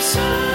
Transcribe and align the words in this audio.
sun. 0.00 0.49